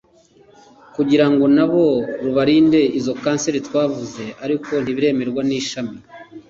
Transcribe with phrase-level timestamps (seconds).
[0.95, 1.85] kugira ngo nabo
[2.23, 5.97] rubarinde izo kanseri twavuze ariko ntibiremerwa n'Ishami